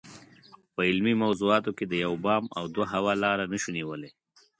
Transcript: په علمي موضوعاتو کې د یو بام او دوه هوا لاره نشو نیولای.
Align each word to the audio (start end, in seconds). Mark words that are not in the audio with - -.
په 0.73 0.81
علمي 0.89 1.13
موضوعاتو 1.23 1.71
کې 1.77 1.85
د 1.87 1.93
یو 2.05 2.13
بام 2.25 2.43
او 2.57 2.63
دوه 2.73 2.85
هوا 2.93 3.13
لاره 3.23 3.43
نشو 3.53 3.69
نیولای. 3.77 4.11